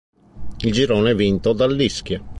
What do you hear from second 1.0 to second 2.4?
è vinto dall'Ischia.